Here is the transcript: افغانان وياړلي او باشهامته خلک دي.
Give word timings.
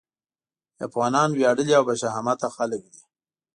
افغانان 0.87 1.29
وياړلي 1.33 1.73
او 1.77 1.83
باشهامته 1.89 2.47
خلک 2.55 2.81
دي. 2.93 3.01